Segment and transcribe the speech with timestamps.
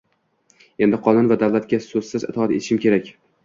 [0.85, 3.17] Endi qonun va davlatga so‘zsiz itoat etishim kerak!